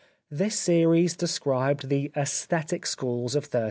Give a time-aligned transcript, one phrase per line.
[0.31, 3.59] This series described the'' ^Esthetic Schools of 1300."